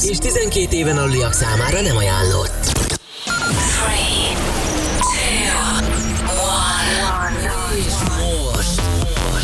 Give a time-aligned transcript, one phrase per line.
[0.00, 2.88] tartalmaz, és 12 éven aluliak számára nem ajánlott.
[7.16, 7.86] 3, 2, 1.
[7.86, 8.80] És most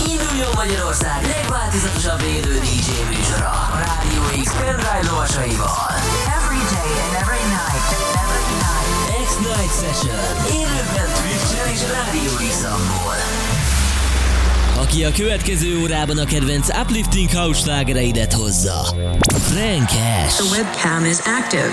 [0.08, 5.90] Induljon Magyarország legváltozatosabb élő DJ műsora a Rádió X pendrive lovasaival.
[6.38, 7.86] Every day and every night.
[8.24, 8.90] Every night.
[9.26, 10.20] X-Night Session.
[10.60, 13.16] Élőben Twitch-en és Rádió X-amból.
[14.78, 18.84] Aki a következő órában a kedvenc uplifting house slágereidet hozza.
[19.28, 20.34] Frankes.
[20.34, 21.72] The webcam is active.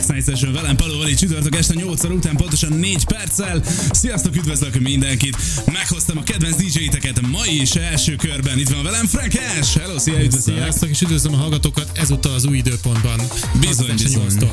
[0.00, 3.62] Az X-Night Session velem Palóval így csütörtök este 8 óra után pontosan 4 perccel.
[3.90, 5.36] Sziasztok, üdvözlök mindenkit!
[5.72, 8.58] Meghoztam a kedvenc DJ-teket ma is első körben.
[8.58, 9.74] Itt van velem Frankes!
[9.74, 10.56] Hello, szia, üdvözlök!
[10.56, 13.20] Sziasztok, és üdvözlöm a hallgatókat ezúttal az új időpontban.
[13.60, 14.26] Bizony, bizony.
[14.28, 14.52] 8-tól.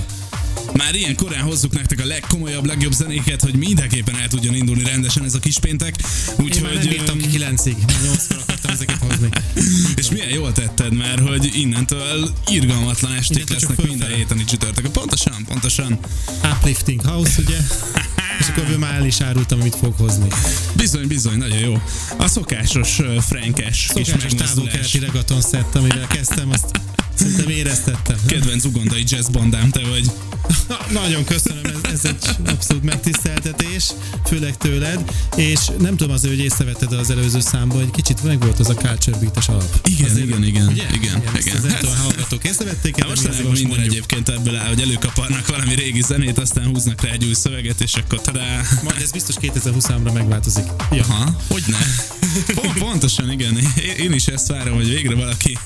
[0.73, 5.23] Már ilyen korán hozzuk nektek a legkomolyabb, legjobb zenéket, hogy mindenképpen el tudjon indulni rendesen
[5.23, 5.95] ez a kis péntek.
[6.39, 8.27] Én már nem bírtam ki 9-ig, már 8
[8.67, 9.29] akartam ezeket hozni.
[9.95, 14.87] És milyen jól tetted, mert hogy innentől irgalmatlan esték Innentől lesznek minden héten itt csütörtök.
[14.87, 15.99] Pontosan, pontosan.
[16.43, 17.57] Uplifting House, ugye?
[18.39, 20.27] És akkor ebből már el is árultam, amit fog hozni.
[20.75, 21.81] Bizony, bizony, nagyon jó.
[22.17, 26.81] A szokásos uh, frankes Szokásos távol-keleti regaton szett, amivel kezdtem, azt
[27.17, 28.17] Szerintem éreztettem.
[28.27, 30.11] Kedvenc ugandai jazz bandám te vagy.
[30.67, 33.91] Na, nagyon köszönöm, ez, ez egy abszolút megtiszteltetés,
[34.25, 38.59] főleg tőled, és nem tudom azért, hogy észrevetted az előző számban, hogy kicsit meg volt
[38.59, 39.79] az a culture beat alap.
[39.89, 40.83] Igen, Azért, igen, igen, ugye?
[40.93, 41.61] igen, ezt igen.
[41.61, 43.79] Nem Hát- tudom, hallgatók észrevették Hát most minden mondjuk.
[43.79, 47.93] egyébként ebből áll, hogy előkaparnak valami régi zenét, aztán húznak rá egy új szöveget, és
[47.95, 48.61] akkor tadá.
[48.83, 50.65] Majd ez biztos 2023-ra megváltozik.
[50.91, 51.03] Ja.
[51.09, 51.77] Aha, hogy ne?
[52.53, 53.57] Pont, pontosan, igen.
[53.57, 55.57] Én- Én is ezt várom, hogy végre valaki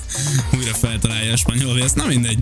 [0.56, 1.94] újra feltalálja a spanyol ezt.
[1.94, 2.38] Na mindegy.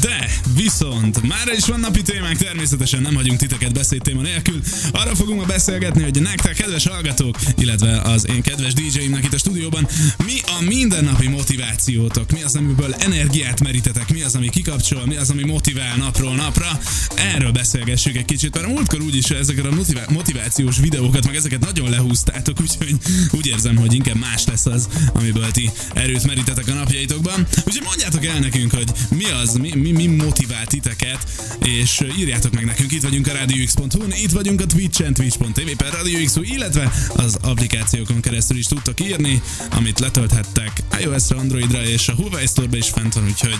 [0.00, 4.60] De viszont már is van napi témánk, természetesen nem hagyunk titeket beszédtéma nélkül.
[4.92, 9.38] Arra fogunk ma beszélgetni, hogy nektek, kedves hallgatók, illetve az én kedves DJ-imnek itt a
[9.38, 9.88] stúdióban,
[10.24, 12.32] mi a mindennapi motivációtok?
[12.32, 14.12] Mi az, amiből energiát merítetek?
[14.12, 15.06] Mi az, ami kikapcsol?
[15.06, 16.80] Mi az, ami motivál napról napra?
[17.14, 21.90] Erről beszélgessük egy kicsit, mert múltkor úgyis ezeket a motivá- motivációs videókat, meg ezeket nagyon
[21.90, 22.94] lehúztátok, úgyhogy
[23.30, 27.46] úgy érzem, hogy inkább más lesz az, amiből ti erőt merítetek a napjaitokban.
[27.64, 31.26] Úgyhogy mondjátok el nekünk, hogy mi az, mi, mi, mi motivál titeket,
[31.64, 32.92] és írjátok meg nekünk.
[32.92, 38.56] Itt vagyunk a RadioX.hu-n, itt vagyunk a Twitch-en, twitch.tv per RadioX.hu, illetve az applikációkon keresztül
[38.56, 43.58] is tudtok írni, amit letölthettek iOS-ra, Androidra és a Huawei Store-ba is fent van, úgyhogy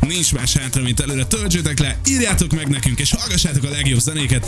[0.00, 4.46] nincs más hátra, mint előre töltsétek le, írjátok meg nekünk, és hallgassátok a legjobb zenéket,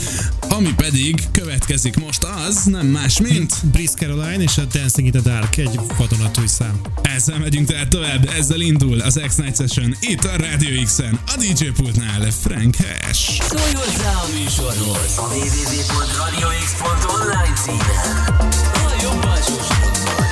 [0.49, 5.31] ami pedig következik most az, nem más, mint Brice Caroline és a Dancing in the
[5.31, 6.81] Dark egy vadonatúj szám.
[7.03, 11.65] ezzel megyünk tehát tovább, ezzel indul az X-Night Session itt a Radio X-en, a DJ
[11.77, 13.43] pultnál Frank Hash.
[13.43, 17.79] Szólj hozzá a műsorhoz a www.radiox.online címen.
[18.73, 20.27] A jobb alsó sarokban.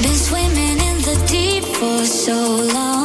[0.00, 3.01] Been swimming in the deep for so long.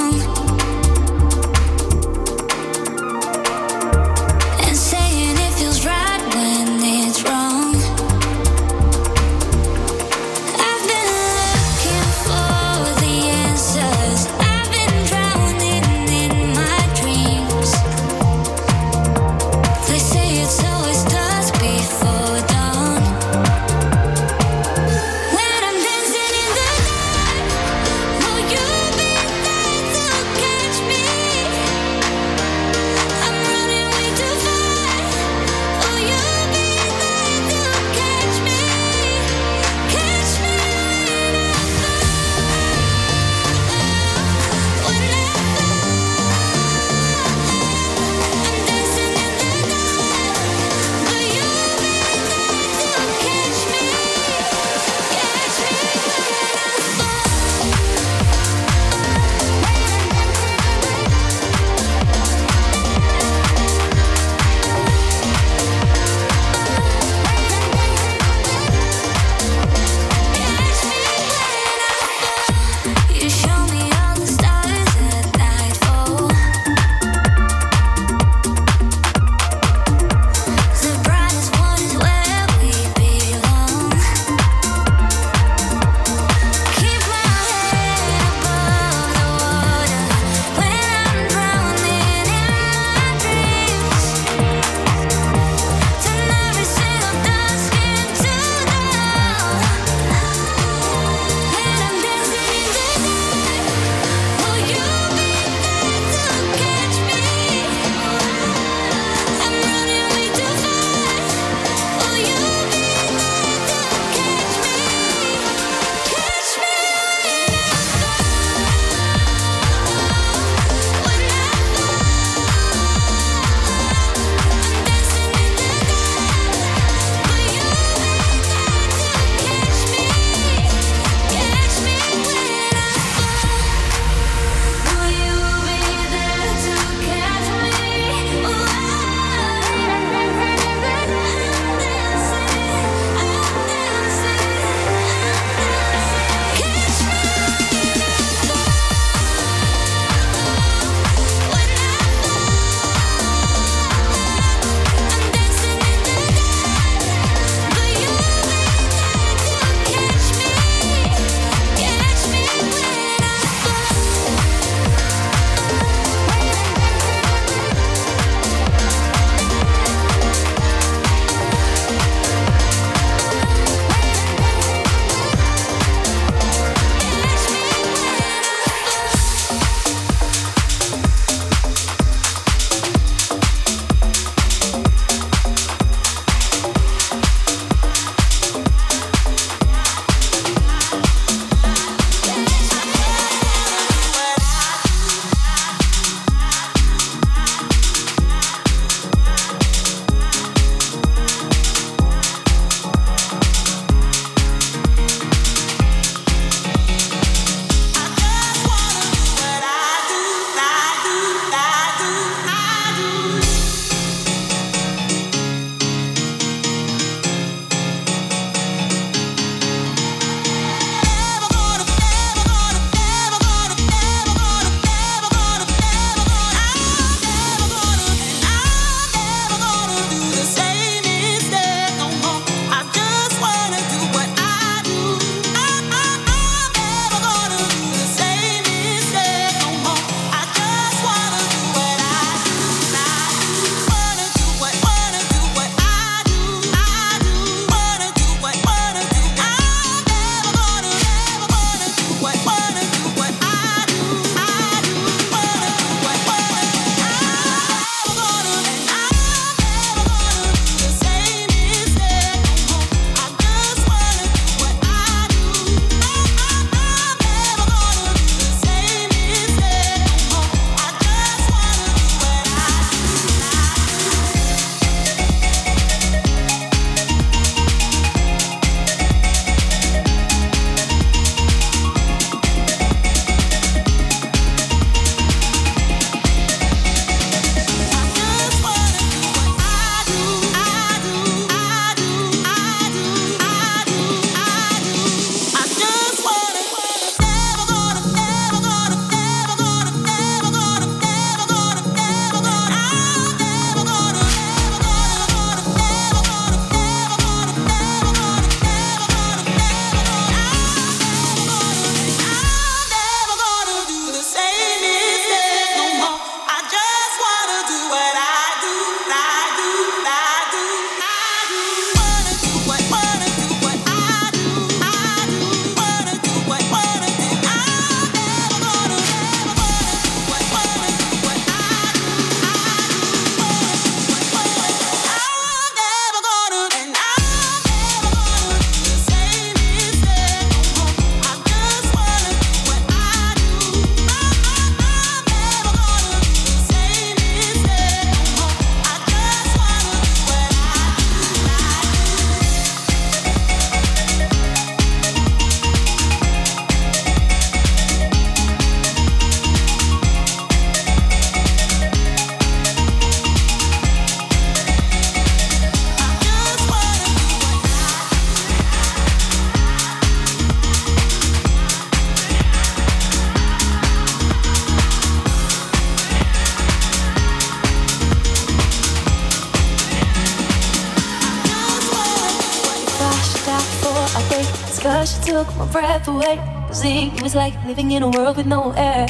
[387.78, 389.06] living in a world with no air.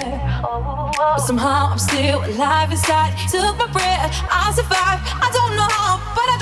[0.98, 3.16] But somehow I'm still alive inside.
[3.32, 5.04] Took my breath, I survived.
[5.26, 6.37] I don't know how, but I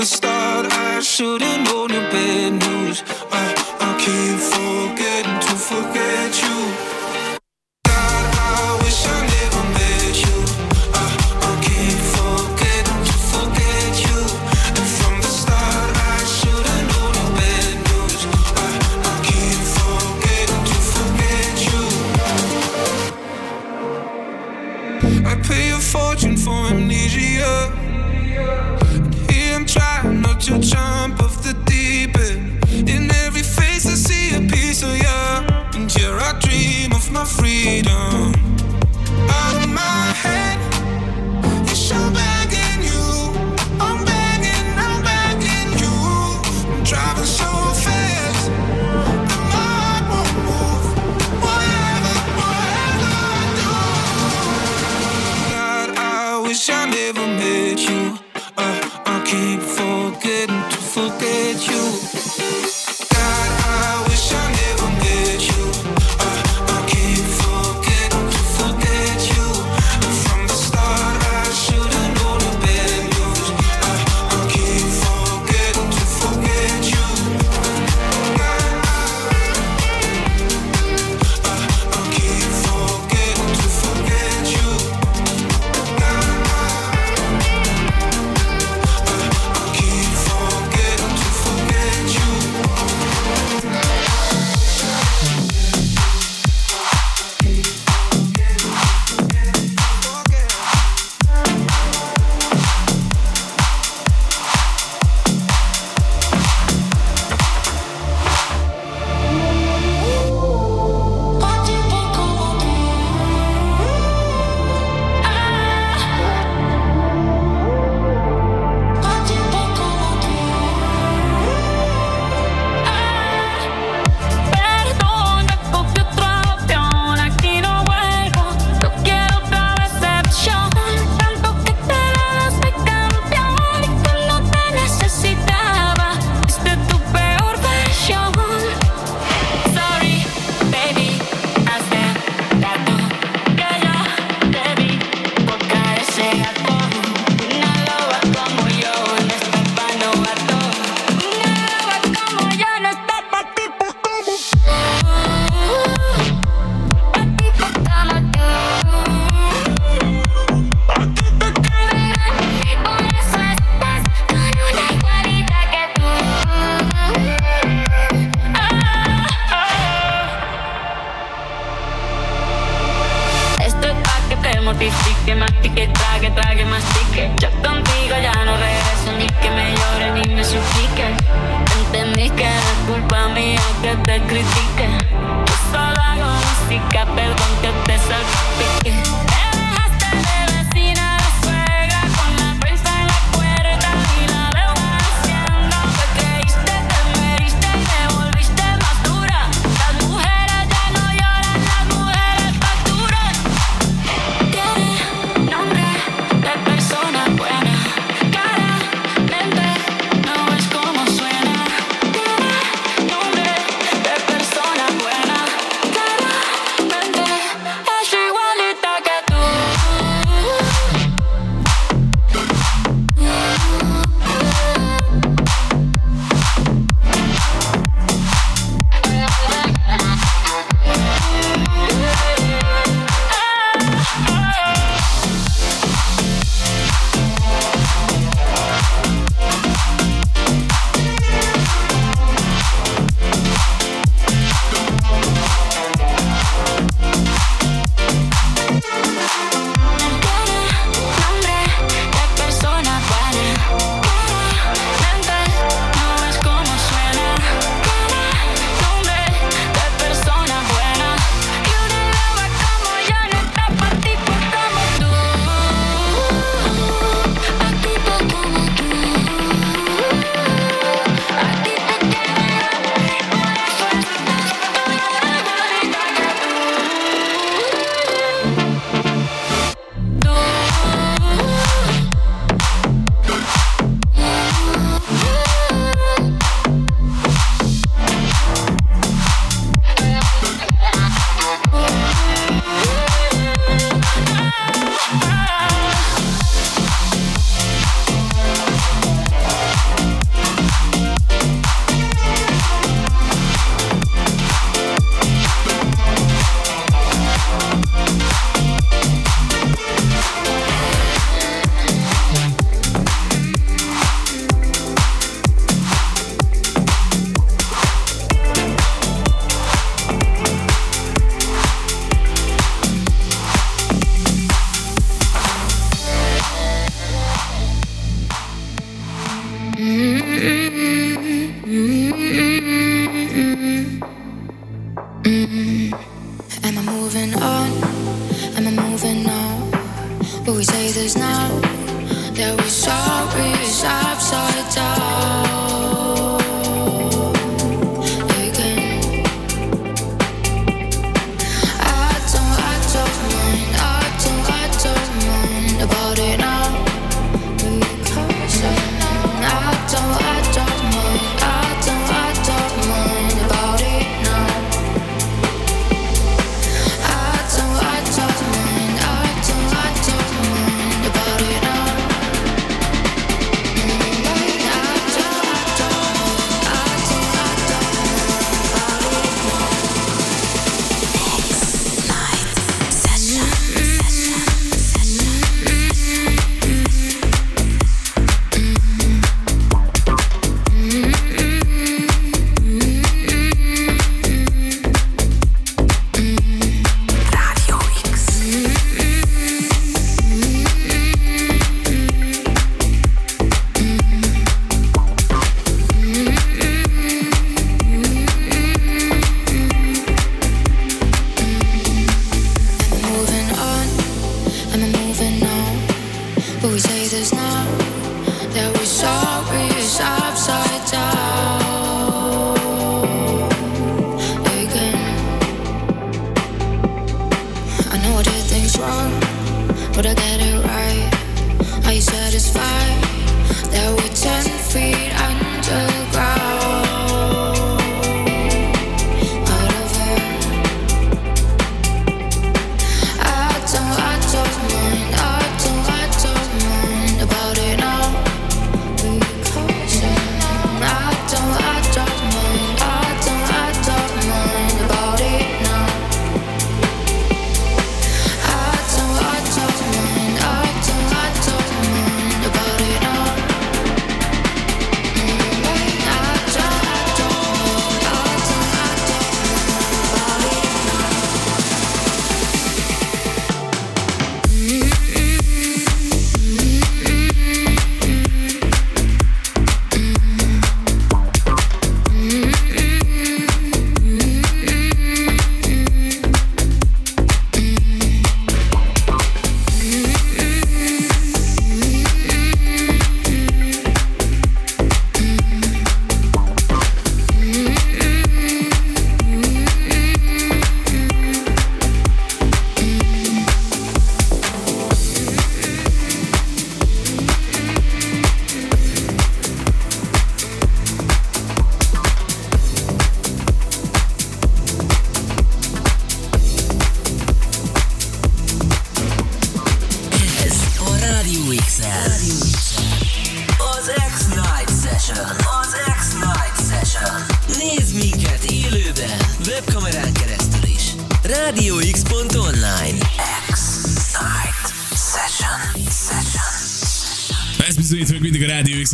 [0.00, 0.27] And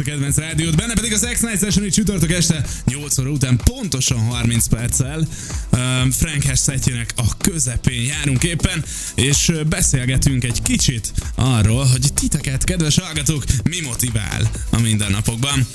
[0.05, 5.19] kedvenc rádiót, benne pedig az X-Night Session, csütörtök este 8 óra után pontosan 30 perccel
[5.19, 12.99] um, Frank szetjének a közepén járunk éppen, és beszélgetünk egy kicsit arról, hogy titeket, kedves
[12.99, 15.67] hallgatók, mi motivál a mindennapokban.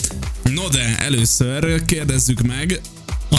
[0.43, 2.81] No de először kérdezzük meg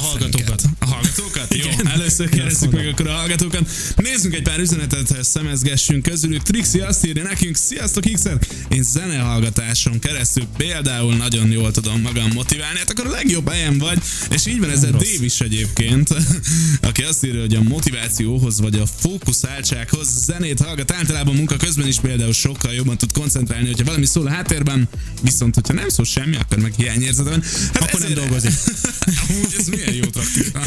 [0.01, 0.63] A hallgatókat.
[0.79, 1.55] A hallgatókat?
[1.55, 1.87] Jó, Igen.
[1.89, 3.71] először kérdezzük meg akkor a hallgatókat.
[3.97, 6.43] Nézzünk egy pár üzenetet, szemezgessünk közülük.
[6.43, 8.23] Trixi azt írja nekünk, sziasztok x
[8.69, 13.99] Én zenehallgatáson keresztül például nagyon jól tudom magam motiválni, hát akkor a legjobb helyen vagy,
[14.31, 15.03] és így van ez a rossz.
[15.13, 16.09] Dave is egyébként,
[16.91, 21.97] aki azt írja, hogy a motivációhoz vagy a fókuszáltsághoz zenét hallgat általában munka közben is
[22.01, 24.89] például sokkal jobban tud koncentrálni, hogyha valami szól a háttérben,
[25.23, 27.43] viszont hogyha nem szól semmi, akkor meg hiányérzete van.
[27.73, 28.53] Hát Akkor nem ezért- dolgozik.
[29.29, 30.61] Amúgy ez milyen taktika.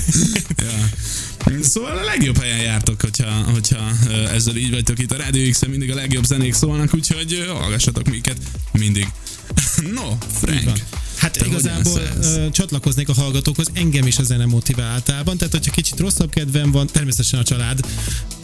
[0.58, 0.90] ja.
[1.62, 3.92] Szóval a legjobb helyen jártok, hogyha, hogyha
[4.34, 8.38] ezzel így vagytok itt a Rádió x mindig a legjobb zenék szólnak, úgyhogy hallgassatok minket
[8.72, 9.08] mindig.
[9.94, 10.18] No,
[10.54, 10.74] Így van.
[11.24, 15.72] Hát te igazából ö, csatlakoznék a hallgatókhoz, engem is a zene motivál általában, tehát hogyha
[15.72, 17.80] kicsit rosszabb kedvem van, természetesen a család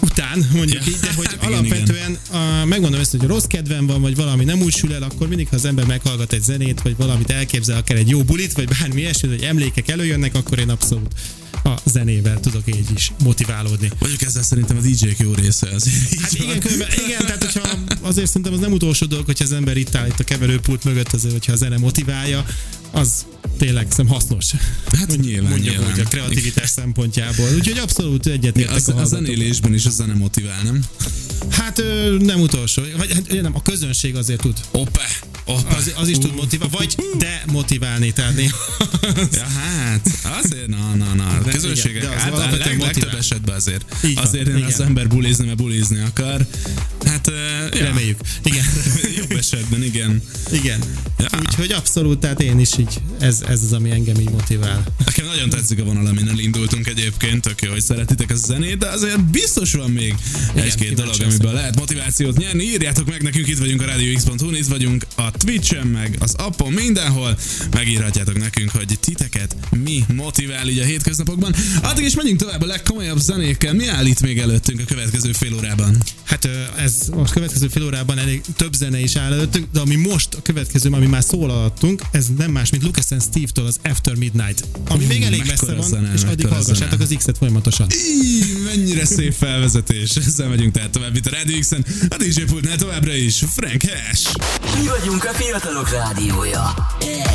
[0.02, 0.92] után, mondjuk Ja.
[0.92, 4.44] így, de hogy Hát igen, alapvetően a, megmondom ezt, hogy rossz kedvem van, vagy valami
[4.44, 7.78] nem úgy sül el, akkor mindig, ha az ember meghallgat egy zenét, vagy valamit elképzel,
[7.78, 11.14] akár egy jó bulit, vagy bármi ilyesmi, vagy emlékek előjönnek, akkor én abszolút
[11.64, 13.92] a zenével tudok így is motiválódni.
[14.00, 15.68] Mondjuk ezzel szerintem a DJ-k jó része
[16.12, 16.48] így Hát van.
[16.48, 17.70] igen, különben, igen, tehát hogyha
[18.02, 21.14] azért szerintem az nem utolsó dolog, hogyha az ember itt áll itt a keverőpult mögött,
[21.14, 22.46] azért, hogyha a zene motiválja,
[22.92, 23.26] az
[23.58, 24.46] tényleg szerintem hasznos.
[24.92, 25.94] Hát nyilván, Mondjuk nyilván.
[25.94, 27.48] úgy a kreativitás szempontjából.
[27.56, 30.84] Úgyhogy abszolút Ja, egyetértek az, a a zenélésben is a zene motivál, nem?
[31.50, 31.84] Hát Hát
[32.20, 34.58] nem utolsó, vagy hát, nem, a közönség azért tud.
[34.72, 35.02] Opa,
[35.46, 35.76] opa.
[35.76, 38.58] Az, az is tud motiválni, vagy demotiválni, tehát néha.
[39.32, 40.10] Ja, hát,
[40.44, 41.28] azért, na, na, na.
[41.28, 43.96] A De közönségek igen, de az alapvetően leg, legtöbb esetben azért.
[44.06, 44.64] Így van, azért igen.
[44.64, 46.48] az ember bulizni, mert bulizni akar.
[47.06, 47.36] Hát, uh,
[47.80, 47.86] ja.
[47.86, 48.20] Reméljük.
[48.44, 48.66] Igen.
[49.18, 50.22] Jobb esetben, igen.
[50.52, 50.80] Igen.
[51.18, 51.28] Ja.
[51.40, 54.84] Úgyhogy abszolút, tehát én is így, ez, ez az, ami engem így motivál.
[55.06, 58.88] Nekem nagyon tetszik a vonal, amin elindultunk egyébként, tök jó, hogy szeretitek a zenét, de
[58.88, 60.16] azért biztos van még
[60.54, 62.64] egy-két dolog, amiből lehet motivációt nyerni.
[62.64, 67.38] Írjátok meg nekünk, itt vagyunk a Radio itt vagyunk a Twitch-en, meg az appon, mindenhol.
[67.72, 71.56] Megírhatjátok nekünk, hogy titeket mi motivál így a hétköznapokban.
[71.82, 73.74] Addig is megyünk tovább a legkomolyabb zenékkel.
[73.74, 75.98] Mi áll itt még előttünk a következő fél órában?
[76.24, 80.34] Hát ez a következő fél órában elég több zene is áll előttünk, de ami most
[80.34, 84.16] a következő, ami már szól alattunk, ez nem más, mint Lucas and Steve-től az After
[84.16, 84.64] Midnight.
[84.88, 87.04] Ami még elég messze van, zene, és addig hallgassátok zene.
[87.04, 87.88] az X-et folyamatosan.
[87.90, 90.16] Í, mennyire szép felvezetés.
[90.16, 91.86] Ezzel megyünk tehát tovább itt a Radio X-en.
[92.10, 94.36] A DJ pultnál továbbra is Frank Hash.
[94.82, 96.76] Mi vagyunk a fiatalok rádiója.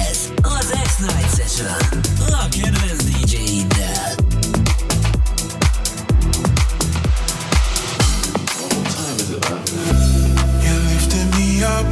[0.08, 2.02] Ez az X-Night Session.
[2.18, 4.14] A kedvenc DJ-iddel.
[10.64, 11.86] You lifted me up,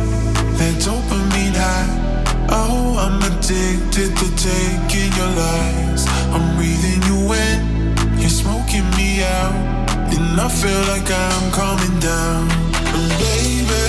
[0.57, 2.02] that dopamine high.
[2.51, 6.07] Oh, I'm addicted to taking your lies.
[6.35, 7.59] I'm breathing you in,
[8.19, 9.55] you're smoking me out,
[10.15, 12.49] and I feel like I'm coming down.
[12.97, 13.85] And baby,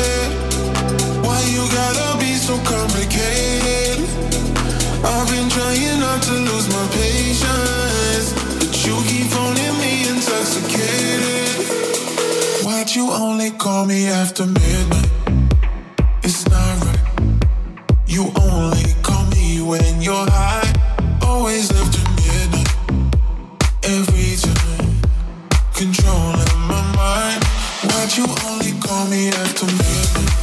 [1.26, 4.00] why you gotta be so complicated?
[5.06, 11.66] I've been trying not to lose my patience, but you keep phoning me intoxicated.
[12.66, 15.10] Why'd you only call me after midnight?
[16.24, 17.13] It's not right.
[18.14, 20.72] You only call me when you're high.
[21.24, 22.70] Always after midnight.
[23.82, 25.02] Every time.
[25.74, 27.44] Controlling my mind.
[27.90, 30.43] Why'd you only call me after midnight?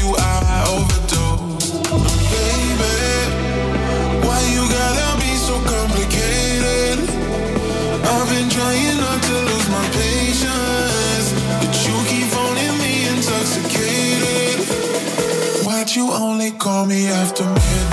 [0.00, 1.24] You I overdo.
[2.32, 2.98] Baby,
[4.26, 6.98] why you gotta be so complicated?
[8.02, 11.28] I've been trying not to lose my patience.
[11.60, 14.66] But you keep owning me intoxicated.
[15.64, 17.87] Why'd you only call me after midnight?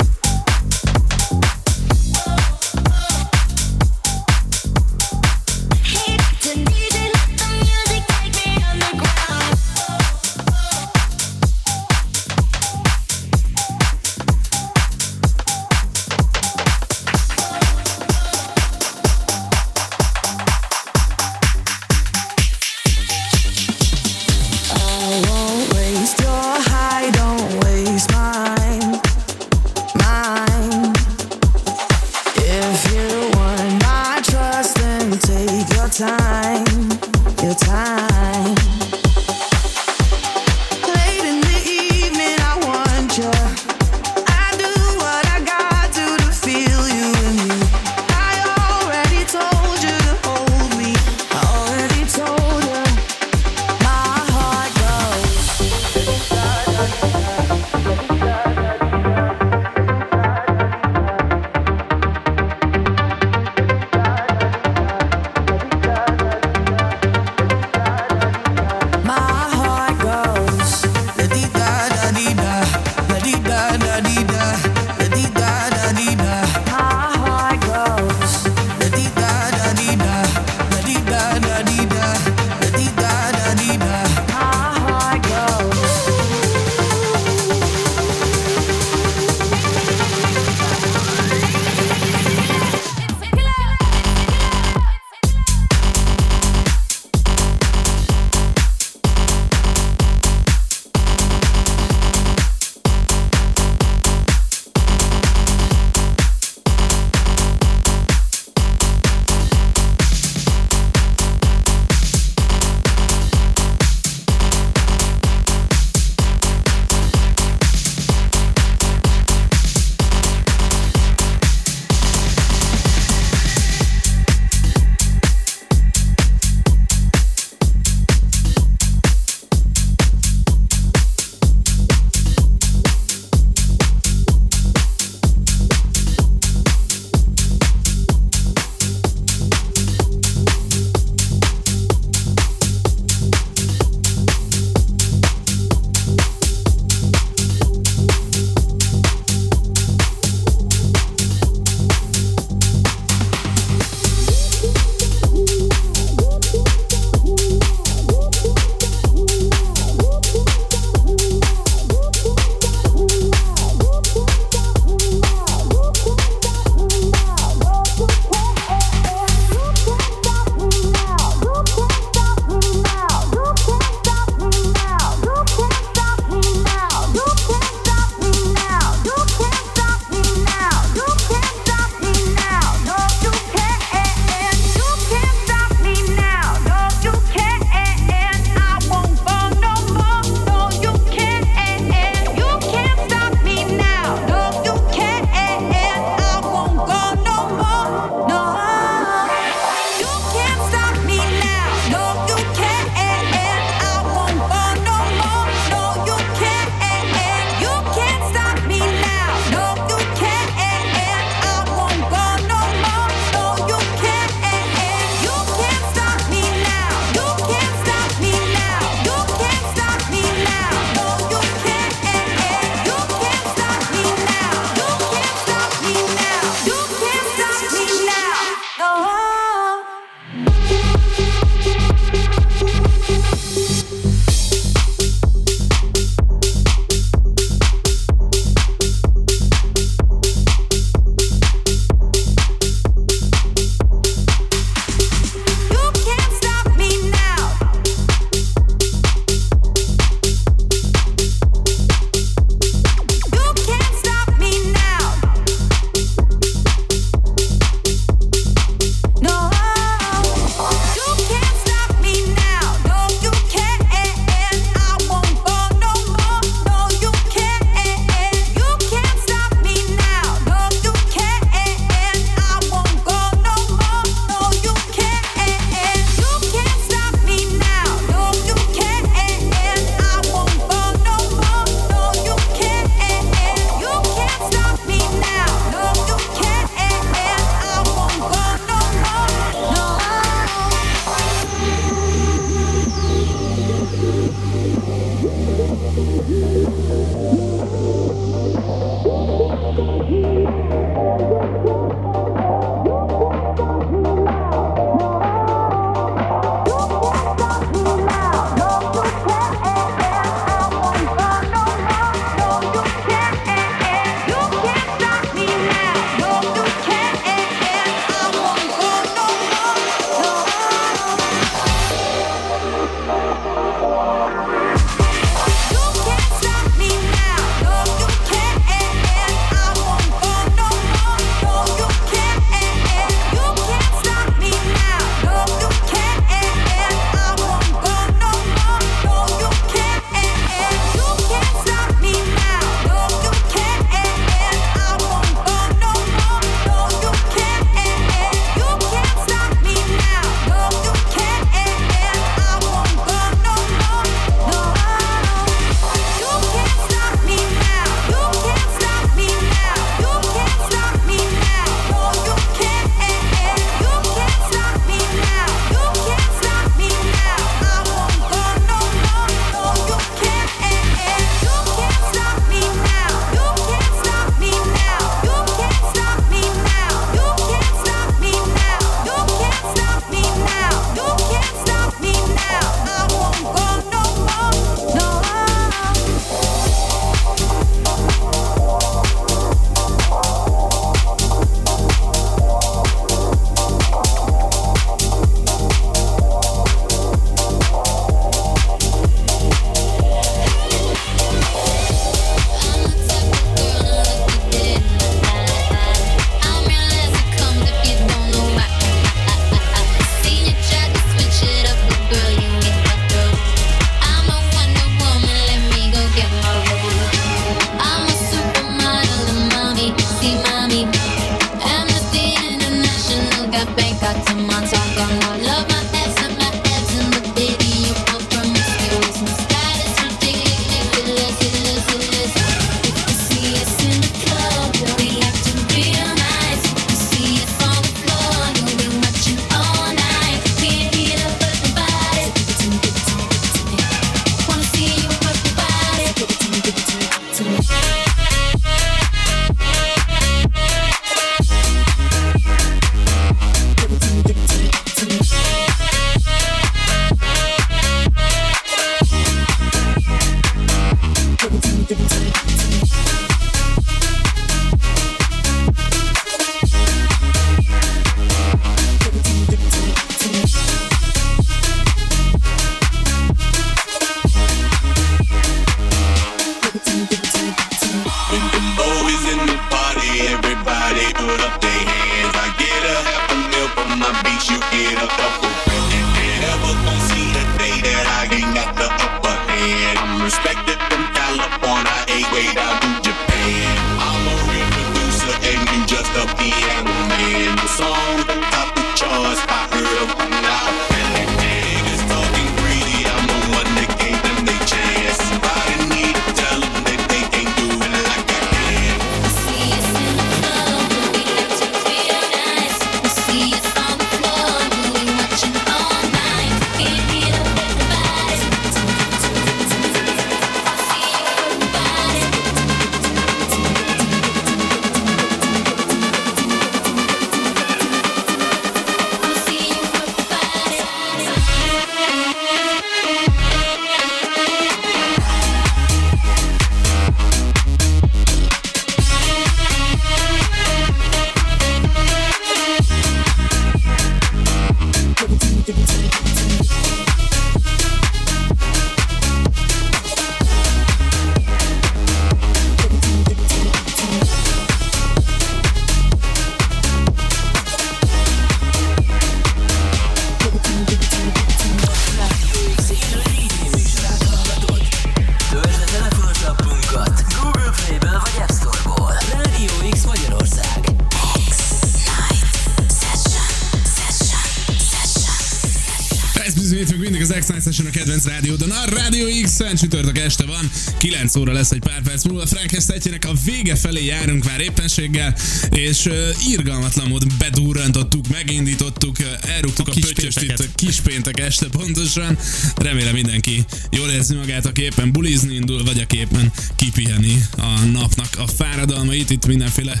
[579.58, 582.46] X-en csütörtök este van, 9 óra lesz egy pár perc múlva.
[582.46, 585.34] Frank Esztetjének a vége felé járunk már éppenséggel,
[585.70, 586.14] és uh,
[586.48, 592.38] irgalmatlan módon bedurrantottuk, megindítottuk, uh, elrúgtuk a, A pöttyöst itt kispéntek este pontosan.
[592.76, 598.38] Remélem mindenki jól érzi magát, aki éppen bulizni indul, vagy aki éppen kipiheni a napnak
[598.38, 600.00] a fáradalmait itt mindenféle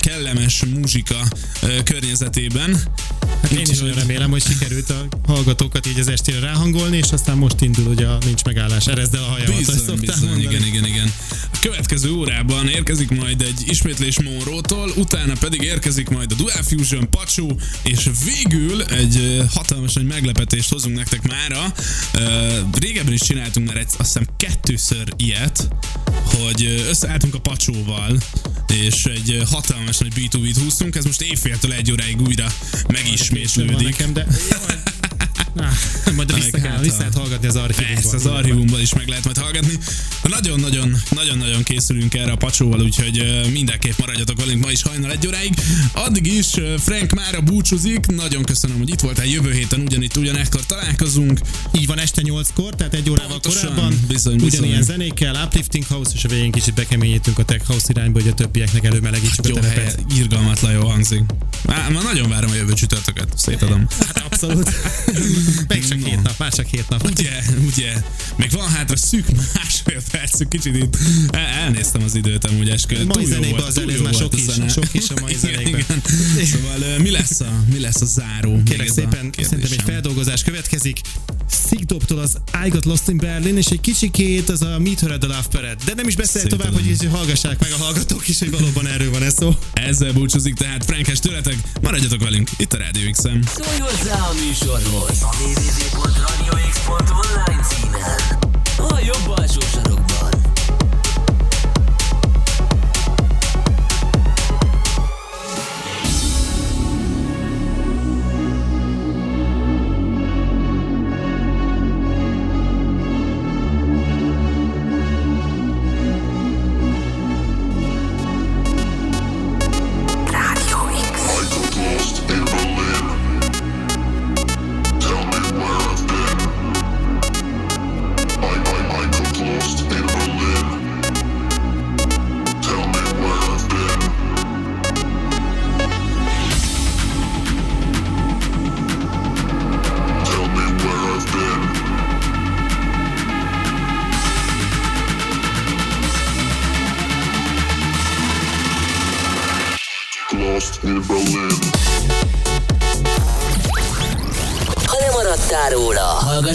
[0.00, 1.28] kellemes muzsika
[1.62, 2.80] uh, környezetében.
[3.46, 7.36] Hát én is nagyon remélem, hogy sikerült a hallgatókat így az estére ráhangolni, és aztán
[7.36, 10.42] most indul ugye a nincs megállás, erezd el a hajamat, Bizony, bizony, mondani.
[10.42, 11.12] igen, igen, igen.
[11.52, 17.10] A következő órában érkezik majd egy ismétlés Monrótól, utána pedig érkezik majd a Dual Fusion
[17.10, 21.72] Pacsó, és végül egy hatalmas nagy meglepetést hozunk nektek mára.
[22.80, 25.68] Régebben is csináltunk már egy, azt hiszem kettőször ilyet,
[26.24, 28.16] hogy összeálltunk a Pacsóval,
[28.84, 32.46] és egy hatalmas nagy B2B-t húztunk, ez most éjféltől egy óráig újra
[33.36, 33.98] Van megismétlődik.
[33.98, 34.26] nekem, de...
[35.56, 35.68] Na,
[36.16, 37.94] majd vissza, kell, hát vissza a- lehet hallgatni az archívumban.
[38.02, 39.78] Persze, az archívumban is meg lehet majd hallgatni.
[40.22, 45.54] Nagyon-nagyon, nagyon-nagyon készülünk erre a pacsóval, úgyhogy mindenképp maradjatok velünk ma is hajnal egy óráig.
[45.92, 46.46] Addig is
[46.78, 48.06] Frank mára búcsúzik.
[48.06, 49.26] Nagyon köszönöm, hogy itt voltál.
[49.26, 51.40] Jövő héten ugyanitt, ugyanekkor találkozunk.
[51.78, 54.00] Így van este 8-kor, tehát egy órával Pontosan, korábban.
[54.08, 54.48] bizony, bizony.
[54.48, 58.34] Ugyanilyen zenékkel, uplifting house, és a végén kicsit bekeményítünk a tech house irányba, hogy a
[58.34, 59.98] többieknek előmelegítsük Jó a terepet.
[60.16, 61.22] irgalmatlan jó hangzik.
[61.66, 63.28] Már, már nagyon várom a jövő csütörtöket.
[63.36, 63.86] Szétadom.
[63.98, 64.70] Hát abszolút.
[65.68, 66.06] Még csak No.
[66.06, 67.04] hét nap, már csak hét nap.
[67.04, 67.30] Ugye,
[67.66, 67.92] ugye.
[68.36, 70.96] Még van hátra szűk másfél percük, kicsit itt
[71.30, 73.04] el, elnéztem az időt amúgy eskü.
[73.04, 74.68] Mai zenébe az elég már sok is, zene.
[74.68, 76.02] sok is a mai zenékben.
[76.52, 78.62] Szóval mi lesz a, mi lesz a záró?
[78.64, 81.00] Kérlek szépen, szerintem egy feldolgozás következik.
[81.68, 82.36] Sigdoptól az
[82.66, 85.46] I Got Lost in Berlin, és egy kicsikét az a Meet Her at the Love
[85.50, 85.76] Parade.
[85.84, 86.58] De nem is beszél Szépen.
[86.58, 89.54] tovább, hogy így hallgassák meg a hallgatók is, hogy valóban erről van ez szó.
[89.72, 93.44] Ezzel búcsúzik tehát Frankes tőletek, maradjatok velünk itt a Rádió X-en.
[93.54, 98.16] Szólj hozzá a műsorhoz www.radiox.online címen.
[98.90, 99.60] A jobb alsó